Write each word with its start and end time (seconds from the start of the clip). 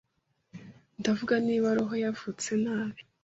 Ndavuga 0.99 1.35
niba 1.47 1.67
roho 1.77 1.95
yavutse 2.03 2.49
nabi 2.63 3.01